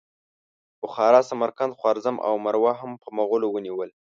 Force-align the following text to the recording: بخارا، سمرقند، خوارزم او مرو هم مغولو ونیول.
بخارا، 0.81 1.21
سمرقند، 1.29 1.77
خوارزم 1.79 2.15
او 2.27 2.33
مرو 2.43 2.61
هم 2.79 2.91
مغولو 3.17 3.47
ونیول. 3.55 3.89